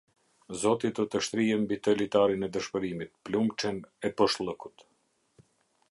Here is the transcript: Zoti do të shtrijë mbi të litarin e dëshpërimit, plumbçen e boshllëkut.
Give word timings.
Zoti 0.61 0.89
do 0.99 1.03
të 1.15 1.19
shtrijë 1.27 1.59
mbi 1.65 1.77
të 1.87 1.95
litarin 1.99 2.47
e 2.47 2.51
dëshpërimit, 2.57 3.13
plumbçen 3.29 3.79
e 4.07 4.13
boshllëkut. 4.23 4.85